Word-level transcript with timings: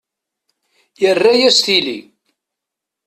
Irra-yas 1.09 1.57
tili. 1.65 1.97